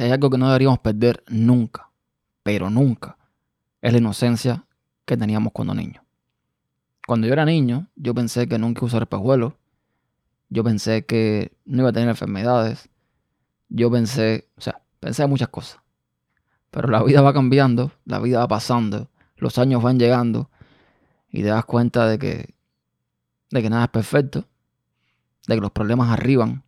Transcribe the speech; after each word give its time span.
si 0.00 0.04
hay 0.04 0.12
algo 0.12 0.30
que 0.30 0.38
no 0.38 0.46
deberíamos 0.46 0.78
perder 0.78 1.22
nunca, 1.28 1.90
pero 2.42 2.70
nunca, 2.70 3.18
es 3.82 3.92
la 3.92 3.98
inocencia 3.98 4.64
que 5.04 5.14
teníamos 5.14 5.52
cuando 5.52 5.74
niños. 5.74 6.02
Cuando 7.06 7.26
yo 7.26 7.34
era 7.34 7.44
niño, 7.44 7.86
yo 7.96 8.14
pensé 8.14 8.48
que 8.48 8.58
nunca 8.58 8.78
iba 8.78 8.86
a 8.86 8.88
usar 8.88 9.02
espejuelos. 9.02 9.52
Yo 10.48 10.64
pensé 10.64 11.04
que 11.04 11.52
no 11.66 11.80
iba 11.82 11.90
a 11.90 11.92
tener 11.92 12.08
enfermedades. 12.08 12.88
Yo 13.68 13.90
pensé, 13.90 14.48
o 14.56 14.62
sea, 14.62 14.80
pensé 15.00 15.26
muchas 15.26 15.48
cosas. 15.48 15.82
Pero 16.70 16.88
la 16.88 17.02
vida 17.02 17.20
va 17.20 17.34
cambiando, 17.34 17.92
la 18.06 18.20
vida 18.20 18.38
va 18.38 18.48
pasando, 18.48 19.10
los 19.36 19.58
años 19.58 19.82
van 19.82 19.98
llegando 19.98 20.48
y 21.28 21.42
te 21.42 21.48
das 21.48 21.66
cuenta 21.66 22.06
de 22.06 22.18
que, 22.18 22.54
de 23.50 23.62
que 23.62 23.68
nada 23.68 23.84
es 23.84 23.90
perfecto, 23.90 24.46
de 25.46 25.56
que 25.56 25.60
los 25.60 25.72
problemas 25.72 26.08
arriban, 26.08 26.64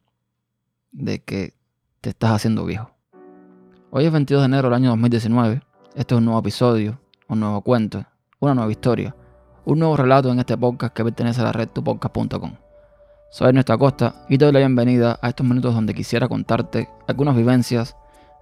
de 0.90 1.22
que 1.22 1.54
te 2.02 2.10
estás 2.10 2.32
haciendo 2.32 2.66
viejo. 2.66 2.92
Hoy 3.94 4.06
es 4.06 4.12
22 4.12 4.40
de 4.40 4.46
enero 4.46 4.68
del 4.68 4.74
año 4.74 4.88
2019. 4.88 5.60
Este 5.94 6.14
es 6.14 6.18
un 6.18 6.24
nuevo 6.24 6.40
episodio, 6.40 6.98
un 7.28 7.40
nuevo 7.40 7.60
cuento, 7.60 8.02
una 8.40 8.54
nueva 8.54 8.72
historia 8.72 9.14
un 9.66 9.78
nuevo 9.78 9.96
relato 9.96 10.32
en 10.32 10.38
este 10.38 10.56
podcast 10.56 10.94
que 10.94 11.04
pertenece 11.04 11.42
a 11.42 11.44
la 11.44 11.52
red 11.52 11.68
tupodcast.com. 11.68 12.56
Soy 13.30 13.48
Ernesto 13.48 13.74
Acosta 13.74 14.24
y 14.30 14.38
te 14.38 14.46
doy 14.46 14.54
la 14.54 14.60
bienvenida 14.60 15.18
a 15.20 15.28
estos 15.28 15.46
minutos 15.46 15.74
donde 15.74 15.92
quisiera 15.92 16.26
contarte 16.26 16.88
algunas 17.06 17.36
vivencias, 17.36 17.94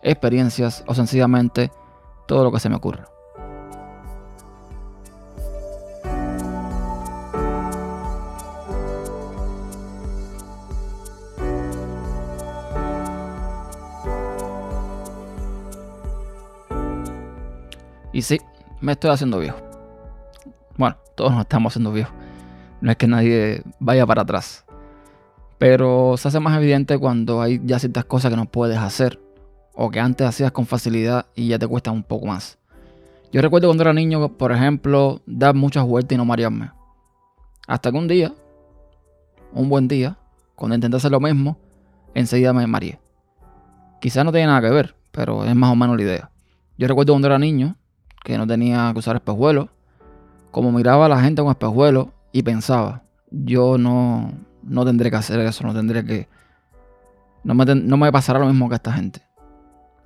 experiencias 0.03 0.85
o 0.87 0.95
sencillamente 0.95 1.73
todo 2.29 2.45
lo 2.45 2.53
que 2.53 2.61
se 2.61 2.69
me 2.69 2.77
ocurra. 2.77 3.09
Y 18.21 18.23
sí, 18.23 18.39
me 18.83 18.93
estoy 18.93 19.13
haciendo 19.13 19.39
viejo. 19.39 19.57
Bueno, 20.77 20.99
todos 21.15 21.33
nos 21.33 21.41
estamos 21.41 21.73
haciendo 21.73 21.91
viejos. 21.91 22.13
No 22.83 22.91
es 22.91 22.99
que 22.99 23.07
nadie 23.07 23.63
vaya 23.79 24.05
para 24.05 24.21
atrás. 24.21 24.67
Pero 25.57 26.19
se 26.19 26.29
hace 26.29 26.39
más 26.39 26.55
evidente 26.59 26.99
cuando 26.99 27.41
hay 27.41 27.63
ya 27.65 27.79
ciertas 27.79 28.05
cosas 28.05 28.31
que 28.31 28.37
no 28.37 28.45
puedes 28.45 28.77
hacer. 28.77 29.19
O 29.73 29.91
que 29.91 30.01
antes 30.01 30.27
hacías 30.27 30.53
con 30.53 30.67
facilidad 30.67 31.29
y 31.35 31.49
ya 31.49 31.59
te 31.59 31.67
cuesta 31.67 31.91
un 31.93 32.03
poco 32.03 32.27
más. 32.27 32.59
Yo 33.33 33.41
recuerdo 33.41 33.69
cuando 33.69 33.85
era 33.85 33.95
niño, 33.95 34.37
por 34.37 34.53
ejemplo, 34.53 35.23
dar 35.25 35.55
muchas 35.55 35.87
vueltas 35.87 36.15
y 36.15 36.19
no 36.19 36.27
marearme. 36.27 36.73
Hasta 37.67 37.91
que 37.91 37.97
un 37.97 38.07
día, 38.07 38.35
un 39.55 39.71
buen 39.71 39.89
día, 39.89 40.19
cuando 40.57 40.75
intenté 40.75 40.99
hacer 40.99 41.11
lo 41.11 41.21
mismo, 41.21 41.57
enseguida 42.13 42.53
me 42.53 42.67
mareé. 42.67 43.01
Quizás 43.99 44.27
no 44.27 44.31
tiene 44.31 44.49
nada 44.49 44.61
que 44.61 44.75
ver, 44.75 44.95
pero 45.11 45.43
es 45.43 45.57
más 45.57 45.73
o 45.73 45.77
menos 45.77 45.97
la 45.97 46.03
idea. 46.03 46.31
Yo 46.77 46.87
recuerdo 46.87 47.15
cuando 47.15 47.29
era 47.29 47.39
niño, 47.39 47.77
que 48.23 48.39
no 48.39 48.47
tenía 48.47 48.91
que 48.93 48.99
usar 48.99 49.17
espejuelos, 49.17 49.69
como 50.51 50.73
miraba 50.73 51.07
a 51.07 51.09
la 51.09 51.21
gente 51.21 51.43
con 51.43 51.51
espejuelos 51.51 52.09
y 52.33 52.43
pensaba, 52.43 53.03
yo 53.31 53.79
no, 53.79 54.33
no 54.63 54.85
tendré 54.85 55.11
que 55.11 55.17
hacer 55.17 55.41
eso, 55.41 55.65
no 55.65 55.75
tendré 55.75 56.05
que... 56.05 56.29
No 57.43 57.55
me, 57.55 57.65
no 57.65 57.97
me 57.97 58.13
pasará 58.13 58.39
lo 58.39 58.47
mismo 58.47 58.69
que 58.69 58.75
a 58.75 58.77
esta 58.77 58.93
gente. 58.93 59.23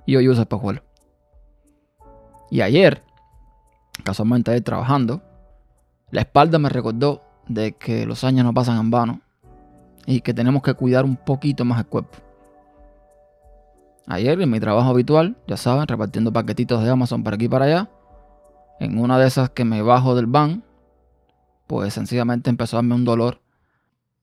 Y 0.05 0.13
yo 0.13 0.31
uso 0.31 0.41
espejuelos. 0.41 0.83
Y 2.49 2.61
ayer, 2.61 3.03
casualmente 4.03 4.51
ayer 4.51 4.63
trabajando, 4.63 5.21
la 6.11 6.21
espalda 6.21 6.59
me 6.59 6.69
recordó 6.69 7.21
de 7.47 7.73
que 7.73 8.05
los 8.05 8.23
años 8.23 8.45
no 8.45 8.53
pasan 8.53 8.79
en 8.79 8.91
vano 8.91 9.21
y 10.05 10.21
que 10.21 10.33
tenemos 10.33 10.61
que 10.61 10.73
cuidar 10.73 11.03
un 11.03 11.17
poquito 11.17 11.65
más 11.65 11.79
el 11.79 11.87
cuerpo. 11.87 12.17
Ayer 14.07 14.39
en 14.39 14.49
mi 14.49 14.59
trabajo 14.59 14.89
habitual, 14.89 15.35
ya 15.47 15.57
saben, 15.57 15.87
repartiendo 15.87 16.31
paquetitos 16.31 16.83
de 16.83 16.89
Amazon 16.89 17.23
para 17.23 17.35
aquí 17.35 17.45
y 17.45 17.49
para 17.49 17.65
allá, 17.65 17.89
en 18.79 18.99
una 18.99 19.17
de 19.17 19.27
esas 19.27 19.49
que 19.49 19.65
me 19.65 19.81
bajo 19.81 20.15
del 20.15 20.25
van, 20.25 20.63
pues 21.67 21.93
sencillamente 21.93 22.49
empezó 22.49 22.77
a 22.77 22.79
darme 22.79 22.95
un 22.95 23.05
dolor, 23.05 23.41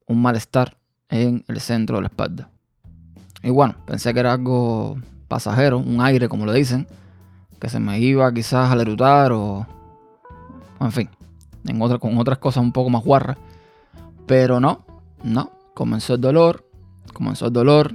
un 0.07 0.21
malestar 0.23 0.77
en 1.09 1.45
el 1.49 1.61
centro 1.61 1.97
de 1.97 2.03
la 2.03 2.09
espalda. 2.09 2.51
Y 3.43 3.51
bueno, 3.51 3.77
pensé 3.87 4.15
que 4.15 4.21
era 4.21 4.33
algo 4.35 4.97
pasajero, 5.29 5.79
un 5.79 6.01
aire 6.01 6.29
como 6.29 6.47
lo 6.47 6.53
dicen, 6.53 6.87
que 7.61 7.69
se 7.69 7.81
me 7.81 7.99
iba 7.99 8.33
quizás 8.33 8.71
a 8.71 8.77
lerutar 8.77 9.33
o, 9.33 9.67
en 10.81 10.93
fin, 10.93 11.09
en 11.67 11.81
otra, 11.81 11.99
con 11.99 12.17
otras 12.19 12.39
cosas 12.39 12.63
un 12.63 12.73
poco 12.73 12.91
más 12.91 13.03
guarras. 13.03 13.37
Pero 14.27 14.61
no, 14.61 14.85
no, 15.25 15.51
comenzó 15.75 16.15
el 16.15 16.21
dolor, 16.21 16.69
comenzó 17.13 17.47
el 17.47 17.53
dolor 17.53 17.95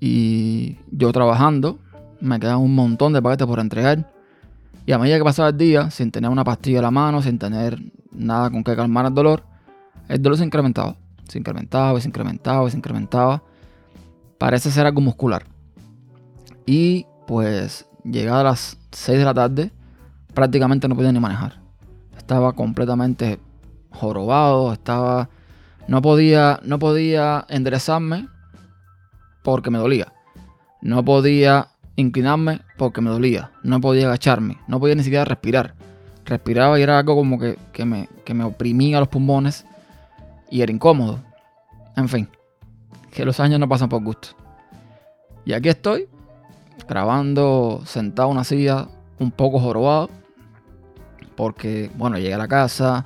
y 0.00 0.78
yo 0.90 1.12
trabajando, 1.12 1.78
me 2.20 2.38
quedan 2.38 2.58
un 2.58 2.74
montón 2.74 3.12
de 3.12 3.22
paquetes 3.22 3.46
por 3.46 3.60
entregar 3.60 4.17
y 4.88 4.92
a 4.92 4.98
medida 4.98 5.18
que 5.18 5.24
pasaba 5.24 5.50
el 5.50 5.58
día, 5.58 5.90
sin 5.90 6.10
tener 6.10 6.30
una 6.30 6.44
pastilla 6.44 6.78
a 6.78 6.82
la 6.82 6.90
mano, 6.90 7.20
sin 7.20 7.38
tener 7.38 7.78
nada 8.10 8.48
con 8.48 8.64
que 8.64 8.74
calmar 8.74 9.04
el 9.04 9.12
dolor, 9.12 9.44
el 10.08 10.22
dolor 10.22 10.38
se 10.38 10.46
incrementaba. 10.46 10.96
Se 11.28 11.38
incrementaba, 11.38 12.00
se 12.00 12.08
incrementaba, 12.08 12.70
se 12.70 12.78
incrementaba. 12.78 13.42
Parece 14.38 14.70
ser 14.70 14.86
algo 14.86 15.02
muscular. 15.02 15.44
Y 16.64 17.04
pues 17.26 17.86
llegada 18.02 18.40
a 18.40 18.44
las 18.44 18.78
6 18.92 19.18
de 19.18 19.24
la 19.26 19.34
tarde, 19.34 19.72
prácticamente 20.32 20.88
no 20.88 20.96
podía 20.96 21.12
ni 21.12 21.20
manejar. 21.20 21.60
Estaba 22.16 22.54
completamente 22.54 23.38
jorobado, 23.90 24.72
estaba 24.72 25.28
no 25.86 26.00
podía 26.00 26.60
no 26.62 26.78
podía 26.78 27.44
enderezarme 27.50 28.26
porque 29.44 29.70
me 29.70 29.76
dolía. 29.76 30.14
No 30.80 31.04
podía 31.04 31.68
inclinarme 31.98 32.60
porque 32.76 33.00
me 33.00 33.10
dolía. 33.10 33.50
No 33.62 33.80
podía 33.80 34.06
agacharme. 34.06 34.58
No 34.68 34.78
podía 34.78 34.94
ni 34.94 35.02
siquiera 35.02 35.24
respirar. 35.24 35.74
Respiraba 36.24 36.78
y 36.78 36.82
era 36.82 36.98
algo 36.98 37.16
como 37.16 37.38
que, 37.38 37.56
me, 37.84 38.08
me 38.32 38.44
oprimía 38.44 39.00
los 39.00 39.08
pulmones 39.08 39.66
y 40.50 40.62
era 40.62 40.70
incómodo. 40.70 41.18
En 41.96 42.08
fin, 42.08 42.28
que 43.10 43.24
los 43.24 43.40
años 43.40 43.58
no 43.58 43.68
pasan 43.68 43.88
por 43.88 44.02
gusto. 44.02 44.28
Y 45.44 45.52
aquí 45.52 45.68
estoy, 45.68 46.08
grabando 46.88 47.82
sentado 47.84 48.28
en 48.28 48.36
una 48.36 48.44
silla 48.44 48.86
un 49.18 49.32
poco 49.32 49.58
jorobado. 49.58 50.08
Porque, 51.34 51.90
bueno, 51.96 52.16
llegué 52.16 52.34
a 52.34 52.38
la 52.38 52.48
casa. 52.48 53.04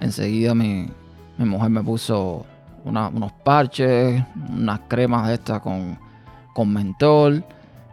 Enseguida 0.00 0.54
mi, 0.54 0.88
mujer 1.36 1.70
me 1.70 1.82
puso 1.82 2.46
unos 2.84 3.32
parches, 3.44 4.24
unas 4.50 4.80
cremas 4.88 5.30
estas 5.30 5.60
con, 5.60 5.98
con 6.54 6.72
mentol 6.72 7.44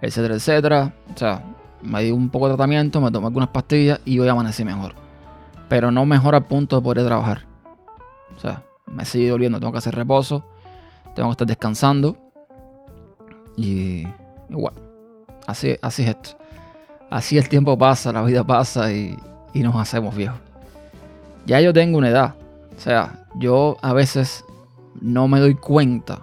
etcétera, 0.01 0.35
etcétera. 0.35 0.93
O 1.13 1.17
sea, 1.17 1.43
me 1.81 2.03
di 2.03 2.11
un 2.11 2.29
poco 2.29 2.47
de 2.47 2.55
tratamiento, 2.55 3.01
me 3.01 3.11
tomé 3.11 3.27
algunas 3.27 3.49
pastillas 3.49 3.99
y 4.05 4.19
hoy 4.19 4.27
amanecí 4.27 4.63
mejor. 4.63 4.93
Pero 5.67 5.91
no 5.91 6.05
mejor 6.05 6.35
al 6.35 6.45
punto 6.45 6.77
de 6.77 6.81
poder 6.81 7.05
trabajar. 7.05 7.45
O 8.35 8.39
sea, 8.39 8.63
me 8.87 9.05
sigue 9.05 9.29
doliendo, 9.29 9.59
tengo 9.59 9.71
que 9.71 9.77
hacer 9.77 9.95
reposo, 9.95 10.43
tengo 11.15 11.29
que 11.29 11.33
estar 11.33 11.47
descansando. 11.47 12.17
Y 13.55 14.07
igual, 14.49 14.73
así, 15.47 15.75
así 15.81 16.03
es 16.03 16.09
esto. 16.09 16.29
Así 17.09 17.37
el 17.37 17.49
tiempo 17.49 17.77
pasa, 17.77 18.13
la 18.13 18.21
vida 18.23 18.43
pasa 18.43 18.91
y, 18.91 19.17
y 19.53 19.61
nos 19.61 19.75
hacemos 19.75 20.15
viejos. 20.15 20.39
Ya 21.45 21.59
yo 21.61 21.73
tengo 21.73 21.97
una 21.97 22.09
edad. 22.09 22.35
O 22.75 22.79
sea, 22.79 23.25
yo 23.35 23.77
a 23.81 23.93
veces 23.93 24.45
no 25.01 25.27
me 25.27 25.39
doy 25.39 25.55
cuenta 25.55 26.19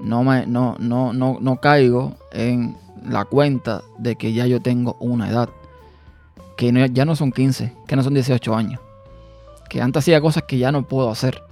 no, 0.00 0.24
me, 0.24 0.46
no, 0.46 0.76
no, 0.78 1.12
no, 1.12 1.38
no 1.40 1.60
caigo 1.60 2.16
en 2.32 2.76
la 3.08 3.24
cuenta 3.24 3.82
de 3.98 4.16
que 4.16 4.32
ya 4.32 4.46
yo 4.46 4.60
tengo 4.60 4.96
una 5.00 5.28
edad. 5.28 5.48
Que 6.56 6.90
ya 6.92 7.04
no 7.04 7.16
son 7.16 7.32
15, 7.32 7.74
que 7.86 7.96
no 7.96 8.02
son 8.02 8.14
18 8.14 8.54
años. 8.54 8.80
Que 9.68 9.80
antes 9.80 10.02
hacía 10.02 10.20
cosas 10.20 10.42
que 10.44 10.58
ya 10.58 10.72
no 10.72 10.82
puedo 10.82 11.10
hacer. 11.10 11.42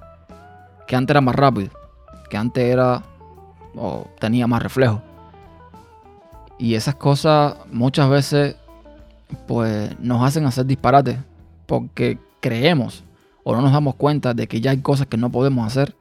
Que 0.87 0.97
antes 0.97 1.13
era 1.13 1.21
más 1.21 1.35
rápido. 1.35 1.71
Que 2.29 2.37
antes 2.37 2.65
era. 2.65 3.03
o 3.75 4.07
tenía 4.19 4.47
más 4.47 4.63
reflejo. 4.63 5.03
Y 6.59 6.75
esas 6.75 6.97
cosas 6.97 7.55
muchas 7.71 8.11
veces 8.11 8.57
pues 9.47 9.99
nos 10.01 10.23
hacen 10.23 10.45
hacer 10.45 10.67
disparates. 10.67 11.19
Porque 11.67 12.19
creemos 12.41 13.05
o 13.45 13.55
no 13.55 13.63
nos 13.63 13.73
damos 13.73 13.95
cuenta 13.95 14.35
de 14.35 14.47
que 14.47 14.61
ya 14.61 14.73
hay 14.73 14.79
cosas 14.79 15.07
que 15.07 15.17
no 15.17 15.31
podemos 15.31 15.67
hacer 15.67 15.97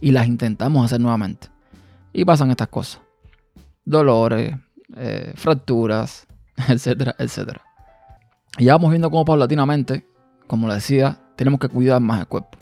y 0.00 0.12
las 0.12 0.26
intentamos 0.26 0.84
hacer 0.84 1.00
nuevamente. 1.00 1.48
Y 2.18 2.24
pasan 2.24 2.50
estas 2.50 2.66
cosas. 2.66 3.00
Dolores, 3.84 4.52
eh, 4.96 5.32
fracturas, 5.36 6.26
etcétera, 6.68 7.14
etcétera. 7.16 7.62
Y 8.58 8.64
ya 8.64 8.72
vamos 8.72 8.90
viendo 8.90 9.08
cómo 9.08 9.24
paulatinamente, 9.24 10.04
como 10.48 10.66
le 10.66 10.74
decía, 10.74 11.16
tenemos 11.36 11.60
que 11.60 11.68
cuidar 11.68 12.00
más 12.00 12.18
el 12.18 12.26
cuerpo. 12.26 12.58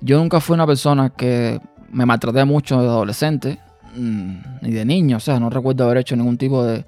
Yo 0.00 0.18
nunca 0.18 0.38
fui 0.38 0.54
una 0.54 0.68
persona 0.68 1.10
que 1.10 1.60
me 1.90 2.06
maltraté 2.06 2.44
mucho 2.44 2.80
de 2.80 2.86
adolescente, 2.86 3.58
mm, 3.96 4.36
ni 4.62 4.70
de 4.70 4.84
niño, 4.84 5.16
o 5.16 5.20
sea, 5.20 5.40
no 5.40 5.50
recuerdo 5.50 5.82
haber 5.82 5.96
hecho 5.96 6.14
ningún 6.14 6.38
tipo 6.38 6.62
de, 6.62 6.86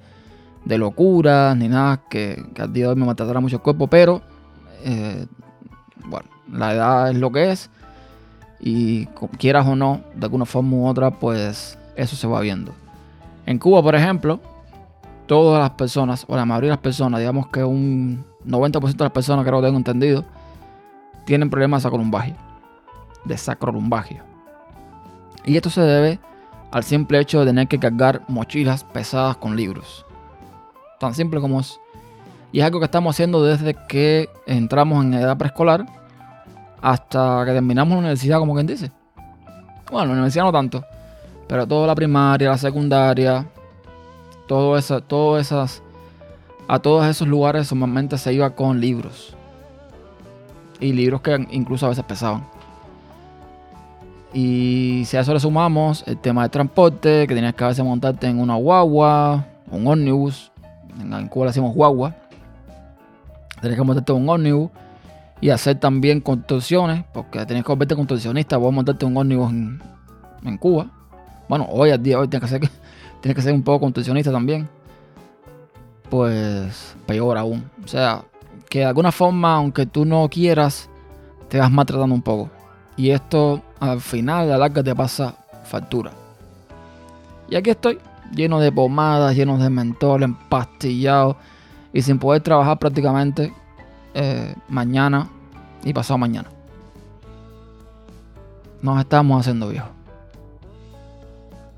de 0.67 0.79
locura, 0.79 1.53
ni 1.57 1.67
nada 1.67 2.05
que, 2.09 2.41
al 2.61 2.73
día 2.73 2.85
de 2.85 2.91
hoy 2.91 2.97
me 2.97 3.07
maltratara 3.07 3.41
mucho 3.41 3.57
el 3.57 3.63
cuerpo, 3.63 3.89
pero, 3.89 4.23
eh, 4.85 5.27
bueno, 6.05 6.29
la 6.53 6.75
edad 6.75 7.11
es 7.11 7.17
lo 7.17 7.33
que 7.33 7.51
es 7.51 7.71
y 8.61 9.07
quieras 9.39 9.67
o 9.67 9.77
no, 9.77 10.01
de 10.15 10.27
alguna 10.27 10.45
forma 10.45 10.77
u 10.77 10.87
otra, 10.87 11.11
pues 11.11 11.79
eso 11.97 12.17
se 12.17 12.27
va 12.27 12.41
viendo. 12.41 12.73
En 13.47 13.59
Cuba, 13.59 13.83
por 13.83 13.95
ejemplo, 13.95 14.41
todas 15.27 15.61
las 15.61 15.71
personas, 15.71 16.25
o 16.29 16.37
la 16.37 16.45
mayoría 16.45 16.71
de 16.71 16.77
las 16.77 16.83
personas, 16.83 17.21
digamos 17.21 17.49
que 17.49 17.63
un 17.63 18.25
90% 18.47 18.97
de 18.97 19.05
las 19.05 19.13
personas, 19.13 19.45
creo 19.45 19.61
que 19.61 19.67
tengo 19.67 19.79
entendido, 19.79 20.25
tienen 21.25 21.51
problemas 21.51 21.83
de 21.83 21.83
sacrolumbagia. 21.85 22.37
De 23.25 23.37
sacrolumbagia. 23.37 24.25
Y 25.45 25.57
esto 25.57 25.71
se 25.71 25.81
debe 25.81 26.19
al 26.71 26.85
simple 26.85 27.21
hecho 27.21 27.41
de 27.41 27.47
tener 27.47 27.69
que 27.69 27.79
cargar 27.79 28.23
mochilas 28.29 28.85
pesadas 28.85 29.37
con 29.37 29.57
libros. 29.57 30.05
Tan 30.99 31.15
simple 31.15 31.41
como 31.41 31.61
es. 31.61 31.79
Y 32.53 32.61
es 32.61 32.67
algo 32.67 32.81
que 32.81 32.87
estamos 32.87 33.15
haciendo 33.15 33.43
desde 33.43 33.75
que 33.89 34.29
entramos 34.47 35.05
en 35.05 35.15
edad 35.15 35.37
preescolar 35.37 35.87
hasta 36.81 37.45
que 37.45 37.53
terminamos 37.53 37.93
la 37.95 37.99
universidad, 37.99 38.39
como 38.39 38.55
quien 38.55 38.67
dice. 38.67 38.91
Bueno, 39.91 40.07
la 40.07 40.13
universidad 40.13 40.45
no 40.45 40.53
tanto, 40.53 40.85
pero 41.47 41.67
toda 41.67 41.87
la 41.87 41.95
primaria, 41.95 42.51
la 42.51 42.59
secundaria, 42.59 43.47
todo 44.47 44.77
eso, 44.77 45.01
todas 45.01 45.47
esas, 45.47 45.83
a 46.67 46.79
todos 46.79 47.07
esos 47.07 47.27
lugares 47.27 47.71
normalmente 47.73 48.19
se 48.19 48.33
iba 48.33 48.51
con 48.51 48.81
libros. 48.81 49.35
Y 50.81 50.93
libros 50.93 51.23
que 51.23 51.47
incluso 51.51 51.87
a 51.87 51.89
veces 51.89 52.05
pesaban. 52.05 52.45
Y 54.33 55.03
si 55.07 55.17
a 55.17 55.21
eso 55.21 55.33
le 55.33 55.41
sumamos 55.41 56.05
el 56.07 56.19
tema 56.19 56.43
de 56.43 56.51
transporte, 56.51 57.27
que 57.27 57.35
tenías 57.35 57.55
que 57.55 57.65
a 57.65 57.69
veces 57.69 57.85
montarte 57.85 58.27
en 58.27 58.39
una 58.39 58.57
guagua, 58.57 59.47
un 59.71 59.87
ómnibus, 59.87 60.53
en 61.01 61.29
Cuba 61.29 61.47
le 61.47 61.51
decimos 61.51 61.75
guagua, 61.75 62.15
tenías 63.61 63.79
que 63.79 63.85
montarte 63.85 64.13
en 64.13 64.19
un 64.19 64.29
ómnibus 64.29 64.71
y 65.41 65.51
hacer 65.51 65.79
también 65.79 66.21
contorsiones, 66.21 67.05
porque 67.13 67.45
tenías 67.47 67.65
que 67.65 67.73
volverte 67.73 67.95
contorsionista, 67.95 68.57
vos 68.57 68.73
montarte 68.73 69.05
un 69.05 69.17
ómnibus 69.17 69.51
en, 69.51 69.83
en 70.45 70.59
Cuba. 70.59 70.91
Bueno, 71.49 71.67
hoy 71.71 71.91
al 71.91 72.03
día 72.03 72.19
hoy 72.19 72.29
tienes 72.29 72.51
que 72.51 72.59
ser, 72.59 72.71
tienes 73.21 73.37
que 73.37 73.43
ser 73.43 73.53
un 73.53 73.63
poco 73.63 73.81
contorsionista 73.81 74.33
también. 74.33 74.69
Pues 76.11 76.97
peor 77.07 77.39
aún. 77.39 77.71
O 77.85 77.89
sea, 77.89 78.25
que 78.69 78.81
de 78.81 78.85
alguna 78.87 79.13
forma, 79.13 79.55
aunque 79.55 79.87
tú 79.87 80.05
no 80.05 80.29
quieras, 80.29 80.89
te 81.49 81.59
vas 81.59 81.71
maltratando 81.71 82.15
un 82.15 82.23
poco. 82.23 82.51
Y 82.97 83.11
esto 83.11 83.63
al 83.79 84.01
final, 84.01 84.47
a 84.47 84.53
la 84.53 84.59
larga, 84.59 84.83
te 84.83 84.95
pasa 84.95 85.35
factura. 85.65 86.13
Y 87.49 87.57
aquí 87.57 87.71
estoy, 87.71 87.99
lleno 88.35 88.61
de 88.61 88.73
pomadas, 88.73 89.37
lleno 89.37 89.57
de 89.59 89.71
mentol, 89.71 90.23
empastillado 90.23 91.37
y 91.93 92.03
sin 92.03 92.19
poder 92.19 92.43
trabajar 92.43 92.79
prácticamente 92.79 93.53
eh, 94.19 94.55
mañana 94.69 95.29
y 95.85 95.93
pasado 95.93 96.19
mañana. 96.19 96.49
Nos 98.83 99.01
estamos 99.01 99.41
haciendo 99.41 99.69
viejos. 99.69 99.91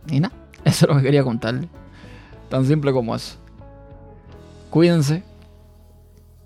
Y 0.08 0.20
nada, 0.20 0.34
eso 0.64 0.87
es 0.87 0.88
lo 0.88 0.96
que 0.96 1.02
quería 1.02 1.25
contarle. 1.25 1.69
Tan 2.48 2.64
simple 2.64 2.92
como 2.92 3.14
eso. 3.14 3.37
Cuídense. 4.70 5.22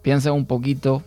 Piensen 0.02 0.32
un 0.32 0.46
poquito 0.46 1.02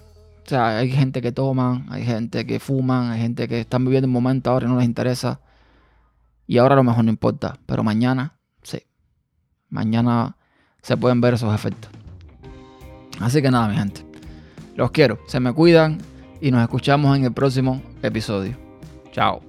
o 0.47 0.49
sea, 0.49 0.77
hay 0.77 0.89
gente 0.89 1.21
que 1.21 1.33
toman, 1.33 1.85
hay 1.89 2.05
gente 2.05 2.45
que 2.45 2.61
fuman, 2.61 3.11
hay 3.11 3.19
gente 3.19 3.49
que 3.49 3.59
están 3.59 3.83
viviendo 3.83 4.07
un 4.07 4.13
momento 4.13 4.49
ahora 4.49 4.65
y 4.65 4.69
no 4.69 4.77
les 4.77 4.85
interesa. 4.85 5.41
Y 6.47 6.57
ahora 6.57 6.75
a 6.75 6.77
lo 6.77 6.85
mejor 6.85 7.03
no 7.03 7.09
importa, 7.09 7.59
pero 7.65 7.83
mañana, 7.83 8.39
sí. 8.63 8.81
Mañana 9.67 10.37
se 10.81 10.95
pueden 10.95 11.19
ver 11.19 11.33
esos 11.33 11.53
efectos. 11.53 11.91
Así 13.19 13.41
que 13.41 13.51
nada, 13.51 13.67
mi 13.67 13.75
gente. 13.75 14.06
Los 14.77 14.91
quiero, 14.91 15.19
se 15.25 15.39
me 15.39 15.51
cuidan 15.51 15.97
y 16.39 16.51
nos 16.51 16.61
escuchamos 16.61 17.17
en 17.17 17.25
el 17.25 17.33
próximo 17.33 17.81
episodio. 18.03 18.55
Chao. 19.11 19.46